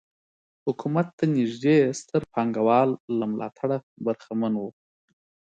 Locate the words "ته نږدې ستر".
1.17-2.21